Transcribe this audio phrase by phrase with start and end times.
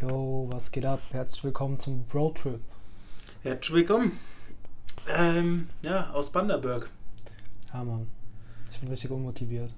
[0.00, 1.00] Yo, was geht ab?
[1.10, 2.60] Herzlich willkommen zum Bro Trip.
[3.42, 4.12] Herzlich willkommen.
[5.08, 6.90] Ähm, ja, aus Banderberg.
[7.72, 8.08] Ja, Mann.
[8.70, 9.70] Ich bin richtig unmotiviert.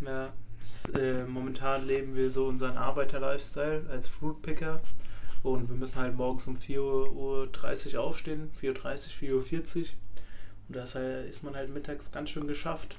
[0.00, 0.32] Ja,
[0.62, 4.80] s- äh, momentan leben wir so unseren Arbeiter-Lifestyle als Fruitpicker.
[5.42, 8.50] Und wir müssen halt morgens um 4.30 Uhr aufstehen.
[8.60, 9.86] 4.30 Uhr, 4.40 Uhr.
[10.68, 12.96] Und das äh, ist man halt mittags ganz schön geschafft.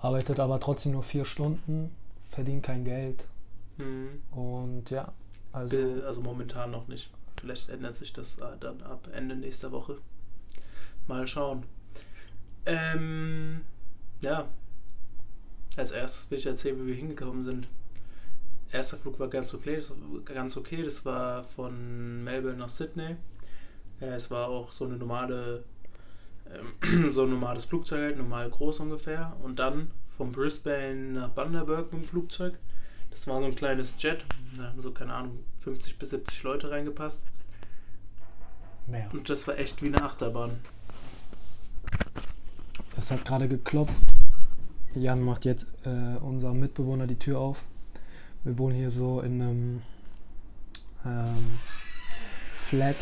[0.00, 1.94] Arbeitet aber trotzdem nur vier Stunden,
[2.28, 3.26] verdient kein Geld.
[3.76, 4.20] Mhm.
[4.32, 5.12] Und ja,
[5.52, 5.76] also
[6.06, 7.10] Also momentan noch nicht.
[7.40, 9.98] Vielleicht ändert sich das äh, dann ab Ende nächster Woche.
[11.06, 11.64] Mal schauen.
[12.66, 13.62] Ähm,
[14.20, 14.48] ja.
[15.76, 17.66] Als erstes will ich erzählen, wie wir hingekommen sind.
[18.70, 19.76] Erster Flug war ganz okay.
[19.76, 19.92] Das,
[20.24, 20.82] ganz okay.
[20.82, 23.16] das war von Melbourne nach Sydney.
[24.00, 25.64] Äh, es war auch so eine normale,
[26.82, 29.36] ähm, so ein normales Flugzeug, normal groß ungefähr.
[29.42, 32.58] Und dann von Brisbane nach Bundaberg mit dem Flugzeug.
[33.12, 34.24] Das war so ein kleines Jet.
[34.56, 37.26] Da haben so, keine Ahnung, 50 bis 70 Leute reingepasst.
[38.86, 39.08] mehr.
[39.12, 40.58] Und das war echt wie eine Achterbahn.
[42.96, 44.02] Es hat gerade geklopft.
[44.94, 47.64] Jan macht jetzt äh, unser Mitbewohner die Tür auf.
[48.44, 49.82] Wir wohnen hier so in einem
[51.06, 51.58] ähm,
[52.52, 52.96] Flat.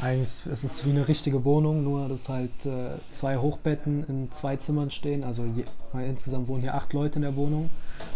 [0.00, 4.56] Eigentlich ist es wie eine richtige Wohnung, nur dass halt äh, zwei Hochbetten in zwei
[4.56, 5.24] Zimmern stehen.
[5.24, 7.68] Also je, insgesamt wohnen hier acht Leute in der Wohnung.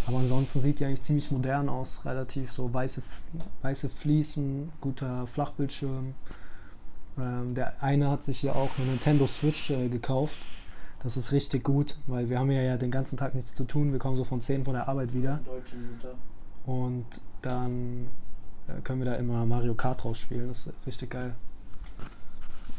[0.07, 2.05] Aber ansonsten sieht die eigentlich ziemlich modern aus.
[2.05, 3.03] Relativ so weiße,
[3.63, 6.15] weiße Fliesen, guter Flachbildschirm.
[7.19, 10.37] Ähm, der eine hat sich hier auch eine Nintendo Switch äh, gekauft.
[11.03, 13.93] Das ist richtig gut, weil wir haben ja, ja den ganzen Tag nichts zu tun.
[13.93, 15.41] Wir kommen so von 10 von der Arbeit wieder.
[16.01, 16.15] Da.
[16.71, 18.07] Und dann
[18.69, 20.49] äh, können wir da immer Mario Kart draus spielen.
[20.49, 21.35] Das ist richtig geil.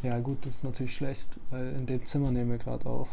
[0.02, 3.08] Ja, gut, das ist natürlich schlecht, weil in dem Zimmer nehmen wir gerade auf.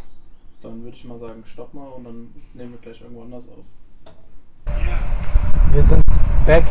[0.61, 3.65] Dann würde ich mal sagen, stopp mal und dann nehmen wir gleich irgendwo anders auf.
[5.71, 6.03] Wir sind
[6.45, 6.65] back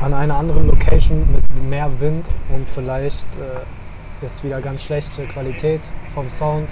[0.00, 5.80] an einer anderen Location mit mehr Wind und vielleicht äh, ist wieder ganz schlechte Qualität
[6.08, 6.68] vom Sound.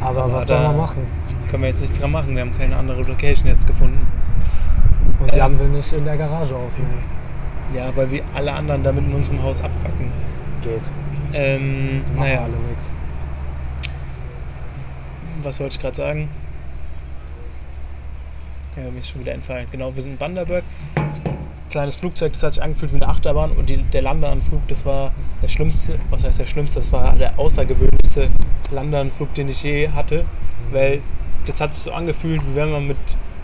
[0.00, 1.06] Aber, Aber was soll man machen?
[1.48, 4.06] Können wir jetzt nichts dran machen, wir haben keine andere Location jetzt gefunden.
[5.20, 5.38] Und Ähm.
[5.38, 6.98] Jan will nicht in der Garage aufnehmen.
[7.74, 10.12] Ja, weil wir alle anderen damit in unserem Haus abfacken.
[10.62, 10.90] Geht.
[11.32, 12.90] Ähm, naja, alle nix.
[15.42, 16.28] was wollte ich gerade sagen?
[18.74, 19.66] Ja, mir ist schon wieder entfallen.
[19.70, 20.64] Genau, wir sind in Banderberg.
[21.68, 25.12] Kleines Flugzeug, das hat sich angefühlt wie eine Achterbahn und die, der Landeanflug, das war
[25.42, 28.28] der schlimmste, was heißt der schlimmste, das war der außergewöhnlichste
[28.70, 30.24] Landeanflug, den ich je hatte,
[30.70, 31.00] weil
[31.46, 32.98] das hat sich so angefühlt, wie wenn man mit,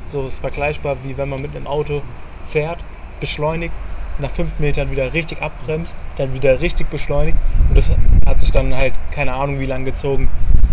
[0.09, 2.03] so ist vergleichbar, wie wenn man mit einem Auto
[2.47, 2.78] fährt,
[3.21, 3.72] beschleunigt,
[4.19, 7.38] nach fünf Metern wieder richtig abbremst, dann wieder richtig beschleunigt
[7.69, 7.91] und das
[8.27, 10.28] hat sich dann halt, keine Ahnung wie lang gezogen.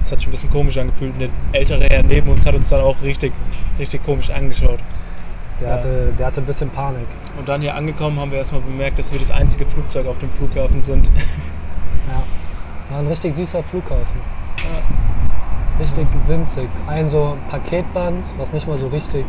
[0.05, 1.13] Das hat sich ein bisschen komisch angefühlt.
[1.13, 3.33] Und der ältere Herr neben uns hat uns dann auch richtig,
[3.79, 4.77] richtig komisch angeschaut.
[5.59, 5.73] Der, Ja.
[5.73, 7.07] hatte, der hatte ein bisschen Panik.
[7.39, 10.29] Und dann hier angekommen haben wir erstmal bemerkt, dass wir das einzige Flugzeug auf dem
[10.29, 11.07] Flughafen sind.
[11.07, 12.21] Ja.
[12.91, 14.21] War ein richtig süßer Flughafen.
[15.79, 16.69] Richtig winzig.
[16.85, 19.25] Ein so Paketband, was nicht mal so richtig,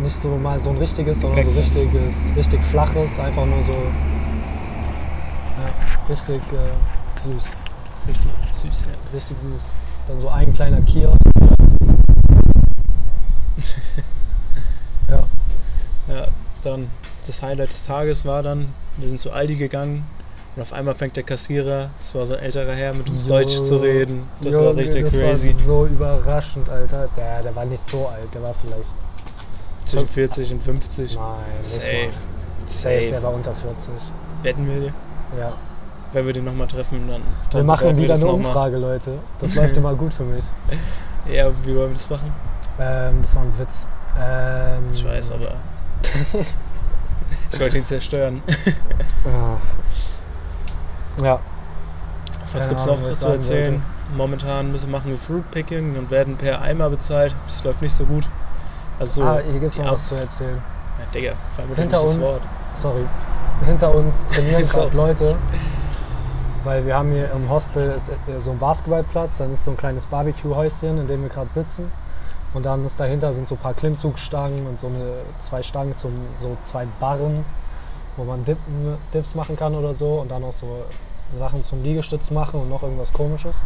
[0.00, 3.78] nicht so mal so ein richtiges, sondern so richtiges, richtig flaches, einfach nur so, ja,
[6.10, 7.56] richtig äh, süß,
[8.08, 8.30] Richtig
[8.70, 9.16] süß, ja.
[9.16, 9.72] richtig süß.
[10.08, 11.20] Dann so ein kleiner Kiosk.
[15.08, 15.22] ja,
[16.08, 16.28] Ja,
[16.62, 16.88] dann
[17.26, 20.04] das Highlight des Tages war dann, wir sind zu Aldi gegangen
[20.54, 23.28] und auf einmal fängt der Kassierer, das war so ein älterer Herr, mit uns Jo.
[23.30, 24.22] Deutsch zu reden.
[24.40, 25.52] Das war Junge, richtig das crazy.
[25.54, 27.08] War so überraschend, Alter.
[27.16, 28.94] Der, der war nicht so alt, der war vielleicht,
[29.86, 31.14] Zwischen 40 und 50.
[31.16, 31.22] nein,
[31.62, 31.86] Safe.
[31.86, 32.12] mal.
[32.66, 33.22] Safe, der Safe.
[33.22, 33.92] war unter 40.
[34.42, 34.92] Wetten wir,
[35.38, 35.52] Ja.
[36.12, 37.22] Wenn wir den nochmal treffen, dann.
[37.50, 38.30] Wir machen wir wieder eine mal.
[38.32, 39.18] Umfrage, Leute.
[39.38, 40.44] Das läuft immer gut für mich.
[41.28, 42.32] Ja, wie wollen wir das machen?
[42.78, 43.88] Ähm, das war ein Witz.
[44.16, 45.54] Ähm, Ich weiß, aber.
[47.52, 48.42] ich wollte ihn zerstören.
[49.26, 51.22] Ach.
[51.24, 51.40] Ja,
[52.52, 53.82] Was gibt's Ahnung, noch was zu erzählen?
[54.16, 57.34] Momentan müssen, machen wir Fruitpicking und werden per Eimer bezahlt.
[57.48, 58.28] Das läuft nicht so gut.
[59.00, 60.62] Also so, ah, hier gibt es noch was zu erzählen.
[61.00, 62.40] Ja, Digga, vor allem Hinter das uns- Wort.
[62.74, 63.04] Sorry.
[63.64, 65.36] Hinter uns trainieren gerade Leute,
[66.66, 69.76] weil wir haben hier im Hostel ist äh, so ein Basketballplatz, dann ist so ein
[69.76, 71.90] kleines Barbecue-Häuschen, in dem wir gerade sitzen.
[72.54, 76.12] Und dann ist dahinter sind so ein paar Klimmzugstangen und so eine, zwei Stangen zum
[76.38, 77.44] so zwei Barren,
[78.16, 80.84] wo man Dippen, Dips machen kann oder so und dann auch so
[81.38, 83.62] Sachen zum Liegestütz machen und noch irgendwas komisches.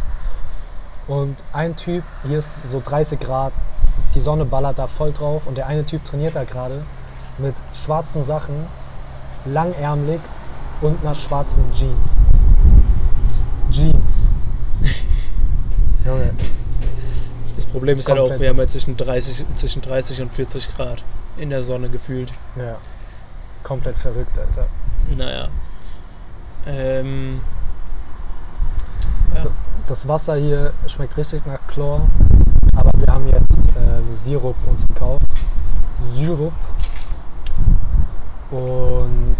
[1.07, 3.53] Und ein Typ, hier ist so 30 Grad,
[4.13, 6.83] die Sonne ballert da voll drauf und der eine Typ trainiert da gerade
[7.37, 8.67] mit schwarzen Sachen,
[9.45, 10.21] langärmlich
[10.81, 12.15] und einer schwarzen Jeans.
[13.71, 14.29] Jeans.
[16.05, 16.33] Junge,
[17.55, 18.41] Das Problem ist halt auch, Komplett.
[18.41, 21.03] wir haben ja zwischen 30, zwischen 30 und 40 Grad.
[21.37, 22.31] in der Sonne gefühlt.
[22.57, 22.77] Ja.
[23.63, 24.67] Komplett verrückt, Alter.
[25.17, 25.47] Naja.
[26.65, 27.41] Ähm,
[29.87, 32.07] Das Wasser hier schmeckt richtig nach Chlor.
[32.75, 35.25] Aber wir haben jetzt äh, Sirup uns gekauft.
[36.13, 36.53] Sirup.
[38.51, 39.35] Und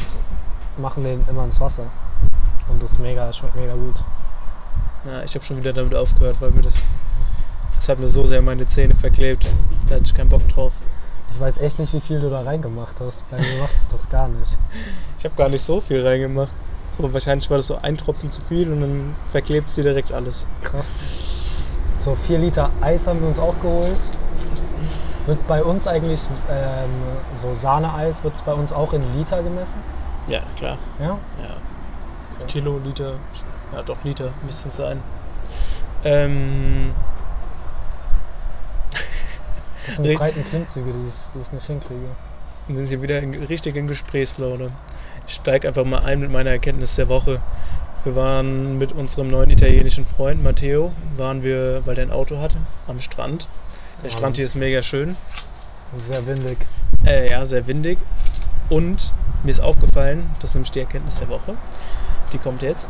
[0.77, 1.84] machen den immer ins Wasser.
[2.69, 4.04] Und das mega, schmeckt mega gut.
[5.06, 6.89] Ja, ich habe schon wieder damit aufgehört, weil mir das.
[7.75, 9.48] Das hat mir so sehr meine Zähne verklebt.
[9.88, 10.71] Da hatte ich keinen Bock drauf.
[11.31, 13.27] Ich weiß echt nicht, wie viel du da reingemacht hast.
[13.31, 14.57] Bei mir macht es das gar nicht.
[15.18, 16.51] Ich habe gar nicht so viel reingemacht.
[16.98, 20.48] Aber wahrscheinlich war das so ein Tropfen zu viel und dann verklebt sie direkt alles.
[20.63, 20.86] Krass.
[21.98, 24.00] So, 4 Liter Eis haben wir uns auch geholt.
[25.27, 26.89] Wird bei uns eigentlich, ähm,
[27.36, 29.77] so Sahneeis, wird es bei uns auch in Liter gemessen?
[30.27, 30.77] Ja, klar.
[31.00, 31.19] Ja?
[31.39, 32.45] Ja.
[32.48, 33.13] Kilo, Liter.
[33.74, 35.02] Ja, doch, Liter müsste es sein.
[36.04, 36.94] Ähm,
[39.86, 42.08] Das sind die breiten Klimmzüge, die ich, die ich nicht hinkriege.
[42.68, 44.72] wir sind hier wieder in, richtig in Gesprächslaune.
[45.28, 47.42] Ich steige einfach mal ein mit meiner Erkenntnis der Woche.
[48.04, 52.58] Wir waren mit unserem neuen italienischen Freund Matteo, waren wir, weil der ein Auto hatte,
[52.88, 53.48] am Strand.
[54.04, 54.18] Der Ja.
[54.18, 55.16] Strand hier ist mega schön.
[55.98, 56.58] Sehr windig.
[57.06, 58.00] Äh, ja, sehr windig.
[58.70, 59.14] Und
[59.44, 61.54] mir ist aufgefallen, das ist nämlich die Erkenntnis der Woche,
[62.34, 62.90] die kommt jetzt.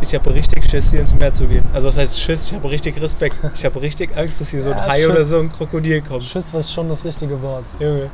[0.00, 1.64] Ich habe richtig Schiss, hier ins Meer zu gehen.
[1.72, 2.48] Also was heißt Schiss?
[2.48, 3.36] Ich habe richtig Respekt.
[3.54, 5.08] Ich habe richtig Angst, dass hier so ein Ja, Hai Schiss.
[5.10, 6.24] oder so ein Krokodil kommt.
[6.24, 7.64] Schiss war schon das richtige Wort.
[7.80, 8.10] Junge.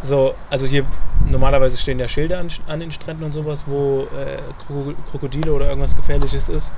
[0.00, 0.86] So, also hier
[1.30, 5.68] normalerweise stehen ja Schilder an, an den Stränden und sowas, wo äh, Kroko- Krokodile oder
[5.68, 6.72] irgendwas Gefährliches ist.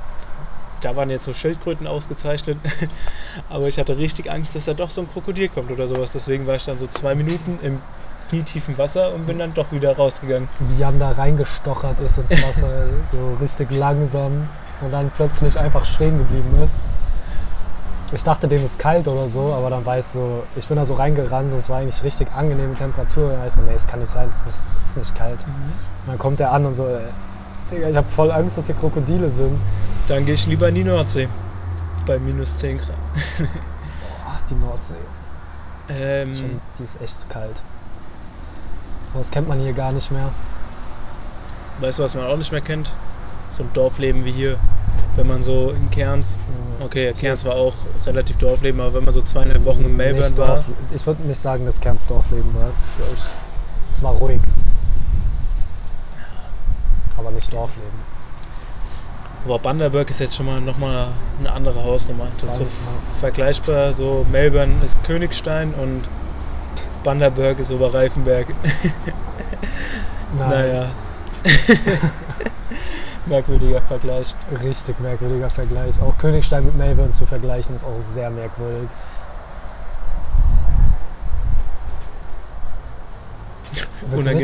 [0.81, 2.57] Da waren jetzt so Schildkröten ausgezeichnet.
[3.49, 6.11] Aber ich hatte richtig Angst, dass da doch so ein Krokodil kommt oder sowas.
[6.11, 7.81] Deswegen war ich dann so zwei Minuten im
[8.29, 10.47] knietiefen Wasser und bin dann doch wieder rausgegangen.
[10.59, 14.47] Wie Jan da reingestochert ist ins Wasser, so richtig langsam
[14.81, 16.79] und dann plötzlich einfach stehen geblieben ist.
[18.11, 20.85] Ich dachte, dem ist kalt oder so, aber dann war ich so, ich bin da
[20.85, 23.25] so reingerannt und es war eigentlich richtig angenehme Temperatur.
[23.25, 25.15] Und dann ich so, nee, es kann nicht sein, es ist nicht, es ist nicht
[25.15, 25.39] kalt.
[25.41, 27.01] Und dann kommt er an und so, äh,
[27.69, 29.61] Digga, ich habe voll Angst, dass hier Krokodile sind.
[30.07, 31.27] Dann gehe ich lieber in die Nordsee.
[32.07, 32.97] Bei minus 10 Grad.
[34.27, 34.95] Ach, die Nordsee.
[35.89, 37.61] Ähm, Ist schon, die ist echt kalt.
[39.11, 40.29] Sowas kennt man hier gar nicht mehr.
[41.79, 42.91] weißt du, was man auch nicht mehr kennt?
[43.49, 44.57] So ein Dorfleben wie hier.
[45.15, 46.39] Wenn man so in Cairns
[46.79, 47.73] Okay, Cairns war auch
[48.05, 50.65] relativ Dorfleben, aber wenn man so zweieinhalb Wochen in Melbourne war, Dorf,
[50.95, 52.69] ich würde nicht sagen, dass Cairns Dorfleben war.
[52.69, 53.19] Das, ich,
[53.91, 54.39] das war ruhig.
[57.17, 57.89] Aber nicht Dorfleben.
[59.43, 61.09] aber Bundaberg ist jetzt schon mal nochmal
[61.39, 62.27] eine andere Hausnummer.
[62.39, 62.67] Das ist so
[63.19, 66.09] vergleichbar, so Melbourne ist Königstein und
[67.03, 68.47] Bundaberg ist Oberreifenberg.
[70.37, 70.91] Nein, Naja.
[73.25, 74.35] Merkwürdiger Vergleich.
[74.63, 76.01] Richtig merkwürdiger Vergleich.
[76.01, 78.89] Auch Königstein mit Melbourne zu vergleichen ist auch sehr merkwürdig.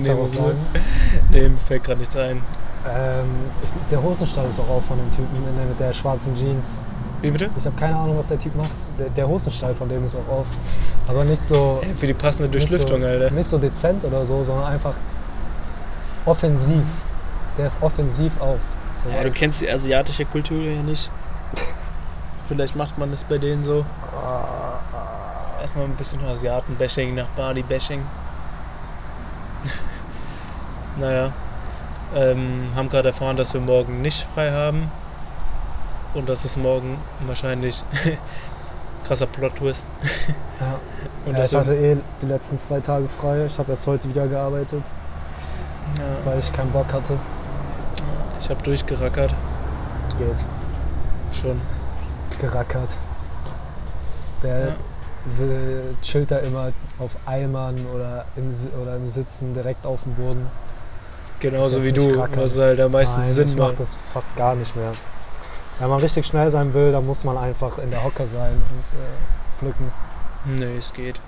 [0.05, 0.55] Daraus Ruhe.
[1.31, 2.41] Nee, mir fällt gerade nichts ein.
[2.87, 3.25] Ähm,
[3.63, 6.79] ich, der Hosenstall ist auch auf von dem Typen mit der schwarzen Jeans.
[7.25, 7.49] Wie bitte?
[7.57, 8.69] Ich habe keine Ahnung, was der Typ macht.
[8.99, 10.45] Der, der Hosenstall von dem ist auch auf.
[11.07, 13.31] Aber nicht so, Ey, für die passende nicht Durchlüftung, so, Alter.
[13.31, 14.93] nicht so dezent oder so, sondern einfach
[16.25, 16.83] offensiv.
[17.57, 18.59] Der ist offensiv auf.
[19.03, 21.09] So Ja, du kennst die asiatische Kultur ja nicht.
[22.45, 23.85] Vielleicht macht man das bei denen so.
[25.59, 28.01] Erstmal ein bisschen Asiaten-Bashing nach Bali-Bashing.
[30.99, 31.31] naja.
[32.15, 34.91] Ähm, haben gerade erfahren, dass wir morgen nicht frei haben.
[36.15, 37.83] Und dass es morgen wahrscheinlich
[39.07, 39.87] krasser Plot-Twist.
[40.57, 40.79] Ja.
[41.25, 43.45] Und ja, ich hatte eh die letzten zwei Tage frei.
[43.45, 44.83] Ich habe erst heute wieder gearbeitet,
[45.97, 47.19] ja, weil ich keinen Bock hatte.
[48.39, 49.33] ich habe durchgerackert.
[50.17, 50.45] Geht.
[51.33, 51.59] Schon.
[52.39, 52.89] Gerackert.
[54.43, 54.73] Der Ja.
[56.01, 58.47] chillt da immer auf Eimern oder im,
[58.81, 60.47] oder im Sitzen direkt auf dem Boden.
[61.41, 62.43] Genauso wie du, rackern.
[62.43, 63.81] was halt am meisten Nein, Sinn ich mache macht.
[63.81, 64.93] das fast gar nicht mehr.
[65.79, 68.99] Wenn man richtig schnell sein will, dann muss man einfach in der Hocke sein und
[68.99, 69.91] äh, pflücken.
[70.45, 71.19] Nee, es geht.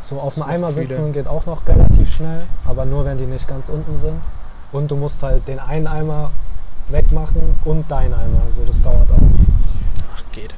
[0.00, 3.48] So auf dem Eimer sitzen geht auch noch relativ schnell, aber nur wenn die nicht
[3.48, 4.20] ganz unten sind.
[4.72, 6.30] Und du musst halt den einen Eimer
[6.88, 8.42] wegmachen und deinen Eimer.
[8.44, 9.16] Also das dauert auch.
[10.14, 10.52] Ach, geht.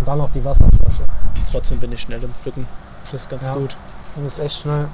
[0.00, 1.04] Und dann noch die Wasserflasche.
[1.50, 2.66] Trotzdem bin ich schnell im Pflücken.
[3.04, 3.54] Das ist ganz Ja.
[3.54, 3.76] gut.
[4.16, 4.88] Du musst echt schnell.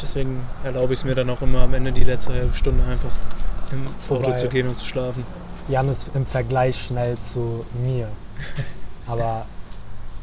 [0.00, 3.10] Deswegen erlaube ich es mir dann auch immer am Ende die letzte halbe Stunde einfach
[3.70, 5.24] ins Auto zu gehen und zu schlafen.
[5.68, 8.08] Jan ist im Vergleich schnell zu mir.
[9.06, 9.46] Aber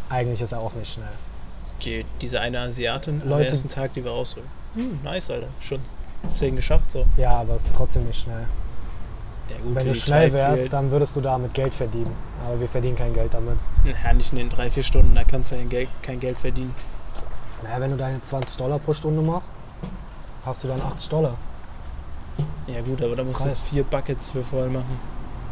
[0.09, 1.07] eigentlich ist er auch nicht schnell.
[1.83, 4.41] Die, diese eine Asiatin am Leute- ersten Tag, die war auch so,
[4.75, 5.47] hm, nice, Alter.
[5.61, 5.79] Schon
[6.33, 7.05] 10 geschafft so.
[7.17, 8.45] Ja, aber es ist trotzdem nicht schnell.
[9.49, 12.13] Ja, gut, Wenn du schnell wärst, vier, dann würdest du damit Geld verdienen.
[12.45, 13.57] Aber wir verdienen kein Geld damit.
[13.85, 16.75] Ja, nicht in den drei, vier Stunden, da kannst du ja Geld, kein Geld verdienen.
[17.63, 19.51] Naja, wenn du deine 20 Dollar pro Stunde machst,
[20.45, 21.35] hast du dann 80 Dollar.
[22.67, 24.99] Ja gut, aber da musst Das du heißt- vier Buckets für voll machen.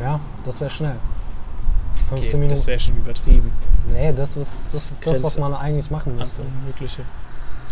[0.02, 0.96] Ja, das wäre schnell.
[2.10, 2.50] 15 Okay, Minuten.
[2.56, 3.52] das wäre schon übertrieben.
[3.92, 6.42] nee, das ist das, Das ist das was man eigentlich machen müsste.
[6.42, 7.02] Unmögliche.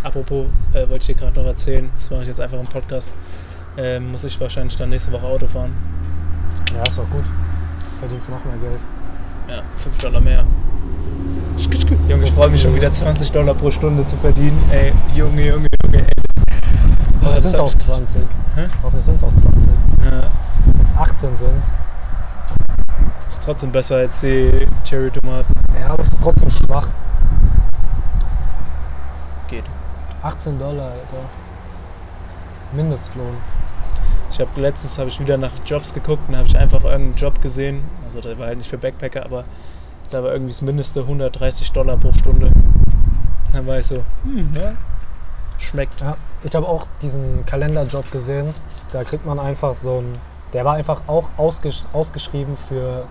[0.04, 3.12] Apropos, äh, wollte ich dir gerade noch erzählen, das mache ich jetzt einfach im Podcast,
[3.78, 5.74] ähm, muss ich wahrscheinlich dann nächste Woche Auto fahren.
[6.74, 7.24] Ja, ist doch gut.
[8.00, 8.82] Verdienst du noch mehr Geld.
[9.50, 10.44] Ja, 5 Dollar mehr.
[12.10, 14.62] Junge, ich freue mich schon wieder 20 Dollar pro Stunde zu verdienen.
[14.72, 16.06] Ey, Junge, Junge, Junge, ey.
[17.22, 18.22] Hoffentlich das sind es auch ich- 20.
[18.56, 18.66] Hä?
[18.84, 19.70] Hoffentlich sind es auch 20.
[20.04, 20.30] Ja,
[20.66, 21.50] Wenn es 18 sind.
[23.30, 25.54] Ist trotzdem besser als die Cherry-Tomaten.
[25.80, 26.88] Ja, aber es ist trotzdem schwach.
[29.48, 29.66] Geht.
[30.22, 31.18] 18 Dollar, Alter.
[32.74, 33.38] Mindestlohn.
[34.32, 37.42] Ich habe letztens habe ich wieder nach Jobs geguckt und habe ich einfach irgendeinen Job
[37.42, 37.84] gesehen.
[38.04, 39.46] Also der war halt nicht für Backpacker, aber
[40.10, 42.52] da war irgendwie das Mindeste 130 Dollar pro Stunde.
[43.54, 44.74] Dann war ich so, hm, ja,
[45.58, 46.02] schmeckt.
[46.02, 48.54] Ja, ich habe auch diesen Kalenderjob gesehen.
[48.92, 50.18] Da kriegt man einfach so ein.
[50.54, 53.04] Der war einfach auch ausgesch ausgeschrieben für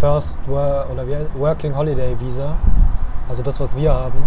[0.00, 1.04] First Wor oder
[1.38, 2.56] Working Holiday Visa.
[3.28, 4.22] Also das, was wir haben.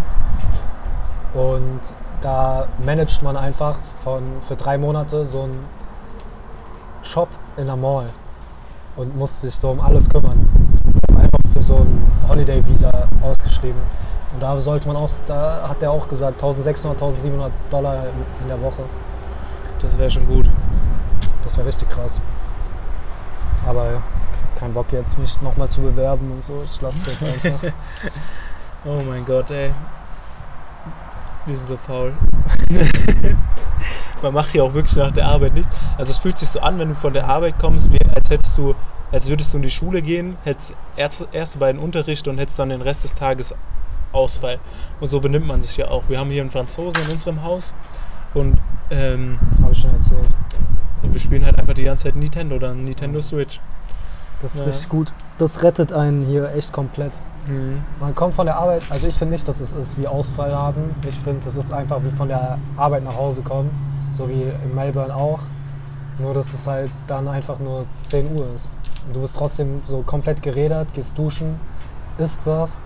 [1.33, 1.81] Und
[2.21, 5.65] da managt man einfach von, für drei Monate so einen
[7.01, 8.09] Shop in der Mall
[8.95, 10.47] und muss sich so um alles kümmern.
[11.09, 13.81] Einfach für so ein Holiday Visa ausgeschrieben.
[14.33, 18.05] Und da sollte man auch, da hat er auch gesagt, 1600, 1700 Dollar
[18.41, 18.83] in der Woche.
[19.81, 20.49] Das wäre schon gut.
[21.45, 22.19] Das wäre richtig krass.
[23.65, 24.01] Aber
[24.59, 26.61] kein Bock jetzt, mich nochmal zu bewerben und so.
[26.65, 27.71] Ich lasse es jetzt einfach.
[28.87, 29.73] Oh mein Gott, ey.
[31.47, 32.13] Wir sind so faul.
[34.21, 35.67] Man macht ja auch wirklich nach der Arbeit nicht.
[35.97, 38.55] Also es fühlt sich so an, wenn du von der Arbeit kommst, wie, als hättest
[38.59, 38.75] du,
[39.11, 42.69] als würdest du in die Schule gehen, hättest erste, erste beiden Unterricht und hättest dann
[42.69, 43.55] den Rest des Tages
[44.11, 44.59] Ausfall.
[44.99, 46.03] Und so benimmt man sich ja auch.
[46.07, 47.73] Wir haben hier einen Franzosen in unserem Haus
[48.35, 48.59] und,
[48.91, 50.29] ähm, Habe ich schon erzählt.
[51.05, 53.59] Und wir spielen halt einfach die ganze Zeit Nintendo oder Nintendo Switch.
[54.41, 54.65] Das ist Ja.
[54.65, 55.13] richtig gut.
[55.37, 57.13] Das rettet einen hier echt komplett.
[57.99, 60.95] Man kommt von der Arbeit, also ich finde nicht, dass es ist wie Ausfall haben.
[61.07, 63.69] Ich finde, das ist einfach wie von der Arbeit nach Hause kommen.
[64.13, 65.39] So wie in Melbourne auch.
[66.17, 68.71] Nur, dass es halt dann einfach nur 10 Uhr ist.
[69.05, 71.59] Und du bist trotzdem so komplett gerädert, gehst duschen,
[72.17, 72.79] isst was.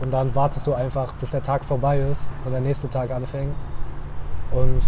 [0.00, 3.54] Und dann wartest du einfach, bis der Tag vorbei ist und der nächste Tag anfängt.
[4.50, 4.82] Und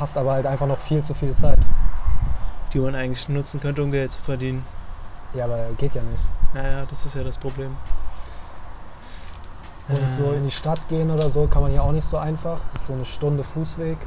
[0.00, 1.58] hast aber halt einfach noch viel zu viel Zeit.
[2.72, 4.64] Die man eigentlich nutzen könnte, um Geld zu verdienen.
[5.34, 6.26] Ja, aber geht ja nicht.
[6.54, 7.76] Naja, das ist ja das Problem.
[9.88, 12.60] Und so in die Stadt gehen oder so kann man hier auch nicht so einfach.
[12.66, 13.98] Das ist so eine Stunde Fußweg.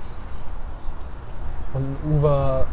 [1.74, 2.66] Und ein Uber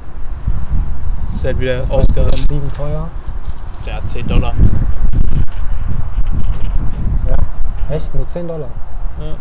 [1.30, 2.28] ist halt wieder ist halt Ausgaben.
[2.28, 3.08] übertrieben teuer.
[3.84, 4.54] Ja, 10 Dollar.
[7.88, 8.14] Echt?
[8.14, 8.68] Nur 10 Dollar.
[9.18, 9.34] Ja.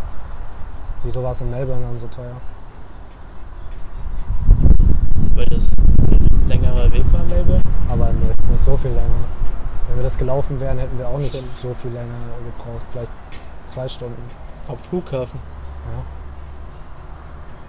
[1.04, 2.36] Wieso war es in Melbourne dann so teuer?
[5.40, 7.62] Weil das ein längerer Weg war, Melbourne.
[7.88, 9.24] Aber jetzt nicht so viel länger.
[9.88, 11.48] Wenn wir das gelaufen wären, hätten wir auch nicht Stimmt.
[11.62, 12.12] so viel länger
[12.44, 12.82] gebraucht.
[12.92, 13.10] Vielleicht
[13.64, 14.20] zwei Stunden.
[14.66, 15.40] Vom Flughafen.
[15.96, 16.02] Ja,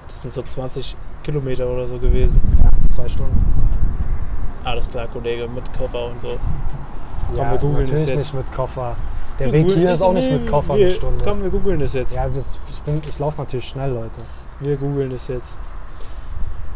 [0.09, 2.41] Das sind so 20 Kilometer oder so gewesen.
[2.61, 3.41] ja zwei Stunden.
[4.65, 6.37] Alles klar, Kollege, mit Koffer und so.
[7.37, 8.17] ja, wir googeln das natürlich jetzt.
[8.17, 8.97] nicht mit Koffer.
[9.39, 11.23] Der Wir Weg hier ist auch nicht mit Koffer wir, eine Stunde.
[11.23, 12.13] Komm, wir googeln das jetzt.
[12.13, 14.19] Ja, ich, bin- ich laufe natürlich schnell, Leute.
[14.59, 15.57] Wir googeln das jetzt.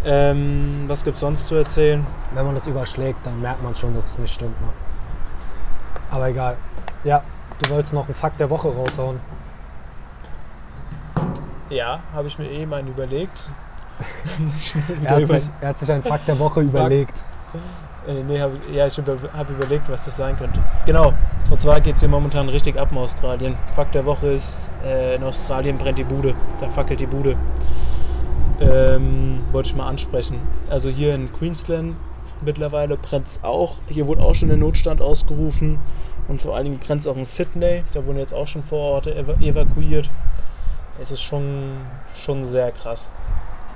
[0.05, 2.05] Ähm, was gibt's sonst zu erzählen?
[2.33, 4.59] Wenn man das überschlägt, dann merkt man schon, dass es nicht stimmt.
[4.61, 4.67] Ne?
[6.11, 6.57] Aber egal.
[7.03, 7.23] Ja,
[7.63, 9.19] du wolltest noch einen Fakt der Woche raushauen.
[11.69, 13.49] Ja, habe ich mir eben einen überlegt.
[15.03, 17.17] Er hat, über- sich, er hat sich einen Fakt der Woche überlegt.
[18.07, 20.59] Äh, nee, hab, ja, ich habe hab überlegt, was das sein könnte.
[20.85, 21.13] Genau.
[21.49, 23.55] Und zwar geht es hier momentan richtig ab in Australien.
[23.75, 26.35] Fakt der Woche ist, äh, in Australien brennt die Bude.
[26.59, 27.35] Da fackelt die Bude.
[28.59, 30.39] Ähm, wollte ich mal ansprechen.
[30.69, 31.95] Also hier in Queensland
[32.41, 33.75] mittlerweile brennt es auch.
[33.87, 35.79] Hier wurde auch schon der Notstand ausgerufen.
[36.27, 37.83] Und vor allen Dingen brennt es auch in Sydney.
[37.93, 40.09] Da wurden jetzt auch schon Vororte ev evakuiert.
[40.99, 41.77] Es ist schon,
[42.15, 43.11] schon sehr krass.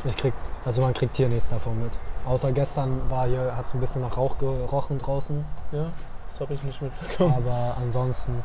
[0.05, 0.33] Ich krieg,
[0.65, 1.91] also man kriegt hier nichts davon mit.
[2.25, 5.43] Außer gestern war hier, hat es ein bisschen nach Rauch gerochen draußen.
[5.71, 5.91] Ja,
[6.31, 7.33] das habe ich nicht mitbekommen.
[7.35, 8.43] Aber ansonsten,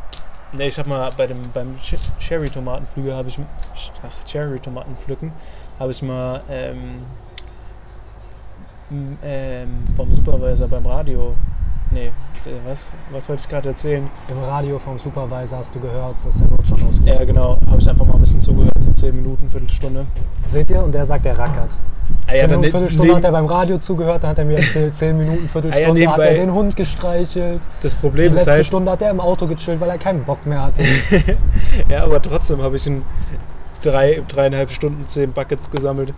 [0.54, 3.40] Ne, ich habe mal bei dem beim Ch Cherry-Tomatenflüge habe ich
[4.06, 5.32] ach, Cherry-Tomatenpflücken
[5.78, 7.02] habe ich mal ähm,
[9.22, 11.34] ähm, vom Supervisor beim Radio
[11.90, 12.10] Nee,
[12.66, 12.92] was?
[13.12, 14.08] Was wollte ich gerade erzählen?
[14.28, 17.56] Im Radio vom Supervisor hast du gehört, dass der Notstand ausgerufen Ja, genau.
[17.68, 20.04] Habe ich einfach mal ein bisschen zugehört, so 10 Minuten, Viertelstunde.
[20.46, 20.82] Seht ihr?
[20.82, 21.70] Und der sagt, der rackert.
[22.26, 24.44] Ah, ja, 10 dann Minuten, ne- Viertelstunde hat er beim Radio zugehört, dann hat er
[24.44, 27.62] mir erzählt, 10 Minuten, Viertelstunde hat nebenbei- er den Hund gestreichelt.
[27.80, 30.24] das Die Problem ist letzte halt, Stunde hat er im Auto gechillt, weil er keinen
[30.24, 30.82] Bock mehr hatte.
[31.88, 33.02] ja, aber trotzdem habe ich in
[33.84, 36.12] drei, dreieinhalb Stunden 10 Buckets gesammelt.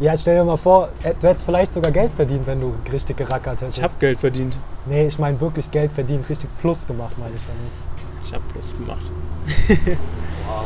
[0.00, 3.16] ja, stell dir mal vor, äh, du hättest vielleicht sogar Geld verdient, wenn du richtig
[3.16, 3.78] gerackert hättest.
[3.78, 4.56] Ich habe Geld verdient.
[4.86, 7.72] nee, ich meine wirklich Geld verdient, richtig Plus gemacht, meine ich damit.
[8.22, 9.10] Ich habe Plus gemacht.
[10.48, 10.64] Wow.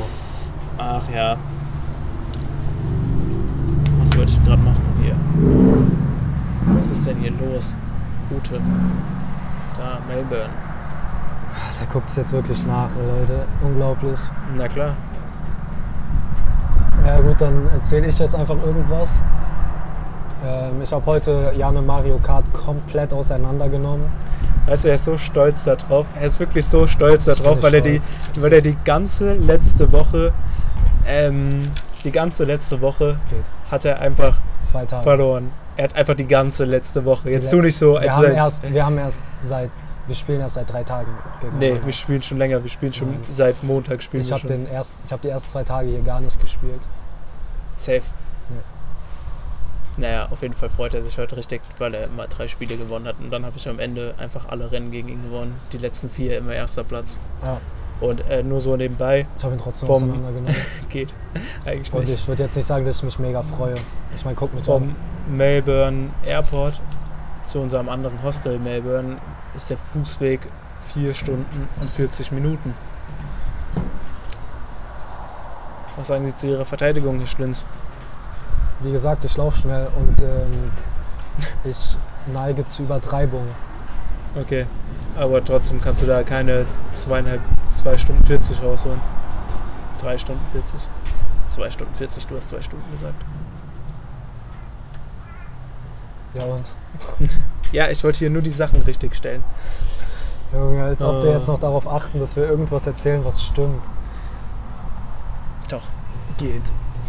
[0.78, 1.37] Ach ja.
[4.00, 5.16] Was wollte ich gerade machen hier?
[6.76, 7.75] Was ist denn hier los?
[8.30, 8.61] Route.
[9.76, 10.50] Da, Melbourne.
[11.80, 13.47] Da guckt es jetzt wirklich nach, Leute.
[13.64, 14.21] Unglaublich.
[14.56, 14.94] Na klar.
[17.06, 19.23] Ja gut, dann erzähle ich jetzt einfach irgendwas.
[20.47, 24.06] Ähm, ich habe heute Jane Mario Kart komplett auseinandergenommen.
[24.66, 26.06] Weißt du, er ist so stolz darauf.
[26.21, 28.18] Er ist wirklich so stolz darauf, weil er, die, stolz.
[28.44, 30.32] Weil er die ganze letzte Woche,
[31.06, 31.71] ähm,
[32.04, 33.42] die ganze letzte Woche Geht.
[33.71, 34.37] hat er einfach
[35.02, 35.50] verloren.
[35.76, 37.30] Er hat einfach die ganze letzte Woche.
[37.30, 39.71] Jetzt tu nicht so, wir, als haben sei- erst, wir haben erst seit,
[40.06, 41.11] wir spielen erst seit drei Tagen.
[41.59, 42.62] Nee, wir spielen schon länger.
[42.62, 43.21] Wir spielen schon Nein.
[43.30, 44.64] seit Montag spielen ich wir habe schon.
[44.64, 46.87] den erst, ich habe die ersten zwei Tage hier gar nicht gespielt.
[47.76, 48.02] Safe.
[49.99, 53.06] Naja, auf jeden Fall freut er sich heute richtig, weil er immer drei Spiele gewonnen
[53.06, 53.16] hat.
[53.21, 55.54] Und dann habe ich am Ende einfach alle Rennen gegen ihn gewonnen.
[55.73, 57.18] Die letzten vier immer erster Platz.
[57.42, 57.61] Ja.
[58.00, 60.56] Und äh, nur so nebenbei Ich habe ihn trotzdem Vom- auseinandergenommen.
[60.88, 61.12] geht
[61.66, 62.14] eigentlich Und nicht.
[62.14, 63.75] ich würde jetzt nicht sagen, dass ich mich mega freue.
[64.16, 64.97] Ich meine, guck mich Vom an.
[65.37, 66.80] Melbourne Airport
[67.44, 69.18] zu unserem anderen Hostel Melbourne
[69.54, 70.40] ist der Fußweg
[70.94, 72.75] 4 Stunden und 40 Minuten.
[75.97, 77.66] Was sagen Sie zu Ihrer Verteidigung, Herr Schlins?
[78.80, 80.73] Wie gesagt, ich laufe schnell und ähm,
[81.64, 81.97] ich
[82.32, 83.47] neige zu Übertreibung.
[84.35, 84.66] Okay,
[85.16, 89.00] aber trotzdem kannst du da keine zweieinhalb, zwei Stunden 40 rausholen.
[90.00, 90.80] Drei Stunden 40.
[91.50, 93.23] Zwei Stunden 40, du hast zwei Stunden gesagt.
[96.35, 96.66] Ja und?
[97.72, 99.42] Ja, ich wollte hier nur die Sachen richtig stellen.
[100.52, 101.34] Junge, als ob wir Ah.
[101.34, 103.82] jetzt noch darauf achten, dass wir irgendwas erzählen, was stimmt.
[105.70, 105.82] Doch,
[106.36, 106.62] geht.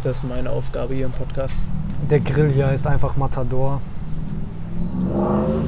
[0.04, 1.66] Das ist meine Aufgabe hier im Podcast.
[2.10, 3.82] Der Grill hier heißt einfach Matador.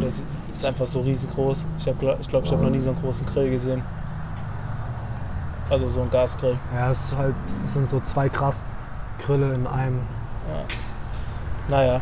[0.01, 1.67] Das ist einfach so riesengroß.
[1.77, 3.81] Ich glaube, ich, glaub, ich habe noch nie so einen großen Grill gesehen.
[5.69, 6.58] Also so ein Gasgrill.
[6.73, 8.63] Ja, es, halt, es sind so zwei krass
[9.25, 9.99] Grille in einem.
[10.49, 10.63] Ja.
[11.77, 12.01] Naja.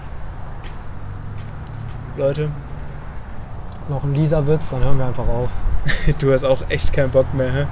[2.18, 2.50] Leute,
[3.90, 5.50] Noch ein Lisa-Witz, dann hören wir einfach auf.
[6.20, 7.52] du hast auch echt keinen Bock mehr.
[7.52, 7.66] Hä?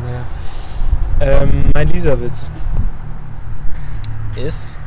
[1.20, 1.26] Nee.
[1.26, 2.52] Ähm, mein Lisa-Witz
[4.36, 4.80] ist.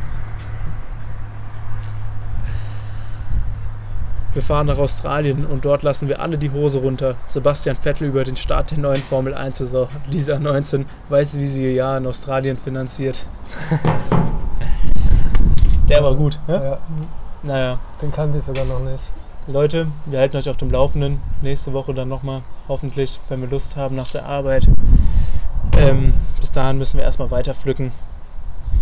[4.35, 7.15] Wir fahren nach Australien und dort lassen wir alle die Hose runter.
[7.27, 9.87] Sebastian Vettel über den Start der neuen Formel 1 Saison.
[10.09, 13.27] Lisa 19 weiß, wie sie ihr Jahr in Australien finanziert.
[15.89, 16.41] Der war gut.
[16.47, 16.53] Hä?
[16.53, 16.79] Ja,
[17.43, 19.05] Naja, den kannte ich sogar noch nicht.
[19.47, 21.21] Leute, wir halten euch auf dem Laufenden.
[21.43, 24.67] Nächste Woche dann nochmal, hoffentlich, wenn wir Lust haben nach der Arbeit.
[25.77, 27.93] Ähm, bis dahin müssen wir erstmal weiter pflücken.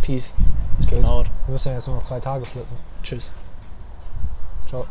[0.02, 0.36] Peace.
[0.78, 1.08] Ich bin Geht.
[1.08, 1.26] out.
[1.46, 2.76] Wir müssen ja jetzt nur noch zwei Tage flippen.
[3.02, 3.34] Tschüss.
[4.66, 4.86] Ciao.